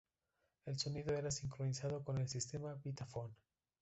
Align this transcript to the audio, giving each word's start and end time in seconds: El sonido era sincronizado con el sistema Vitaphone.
El 0.65 0.79
sonido 0.79 1.13
era 1.13 1.29
sincronizado 1.29 2.03
con 2.03 2.17
el 2.17 2.27
sistema 2.27 2.73
Vitaphone. 2.73 3.35